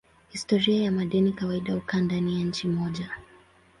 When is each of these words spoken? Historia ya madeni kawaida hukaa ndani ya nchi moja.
Historia 0.29 0.83
ya 0.83 0.91
madeni 0.91 1.33
kawaida 1.33 1.73
hukaa 1.73 1.97
ndani 1.99 2.39
ya 2.39 2.45
nchi 2.45 2.67
moja. 2.67 3.09